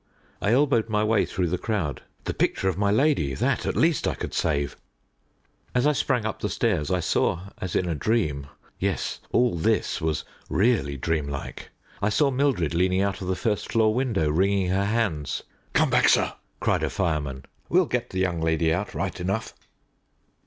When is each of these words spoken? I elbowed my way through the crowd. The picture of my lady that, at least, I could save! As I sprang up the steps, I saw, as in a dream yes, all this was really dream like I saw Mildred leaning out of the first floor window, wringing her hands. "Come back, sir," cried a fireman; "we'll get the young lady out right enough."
I 0.41 0.51
elbowed 0.51 0.89
my 0.89 1.03
way 1.03 1.27
through 1.27 1.49
the 1.49 1.59
crowd. 1.59 2.01
The 2.23 2.33
picture 2.33 2.67
of 2.67 2.75
my 2.75 2.89
lady 2.89 3.35
that, 3.35 3.67
at 3.67 3.75
least, 3.75 4.07
I 4.07 4.15
could 4.15 4.33
save! 4.33 4.75
As 5.75 5.85
I 5.85 5.91
sprang 5.91 6.25
up 6.25 6.39
the 6.39 6.49
steps, 6.49 6.89
I 6.89 6.99
saw, 6.99 7.49
as 7.59 7.75
in 7.75 7.87
a 7.87 7.93
dream 7.93 8.47
yes, 8.79 9.19
all 9.31 9.53
this 9.55 10.01
was 10.01 10.25
really 10.49 10.97
dream 10.97 11.27
like 11.27 11.69
I 12.01 12.09
saw 12.09 12.31
Mildred 12.31 12.73
leaning 12.73 13.03
out 13.03 13.21
of 13.21 13.27
the 13.27 13.35
first 13.35 13.71
floor 13.71 13.93
window, 13.93 14.27
wringing 14.31 14.69
her 14.69 14.85
hands. 14.85 15.43
"Come 15.73 15.91
back, 15.91 16.09
sir," 16.09 16.33
cried 16.59 16.81
a 16.81 16.89
fireman; 16.89 17.45
"we'll 17.69 17.85
get 17.85 18.09
the 18.09 18.17
young 18.19 18.41
lady 18.41 18.73
out 18.73 18.95
right 18.95 19.21
enough." 19.21 19.53